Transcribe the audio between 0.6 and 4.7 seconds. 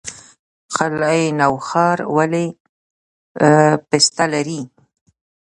قلعه نو ښار ولې پسته لري؟